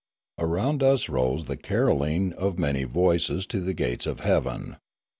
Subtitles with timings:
[0.39, 4.77] Around us rose the carolling of many voices to the gates of heaven.